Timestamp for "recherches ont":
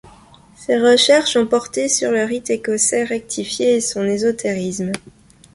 0.79-1.45